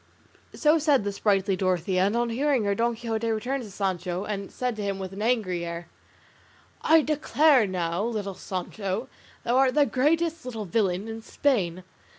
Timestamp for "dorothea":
1.55-2.07